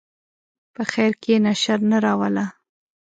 په 0.73 0.81
خیر 0.91 1.11
کښېنه، 1.23 1.53
شر 1.61 1.79
نه 1.91 1.97
راوله. 2.05 2.45